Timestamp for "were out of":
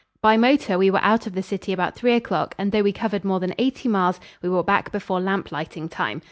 0.89-1.35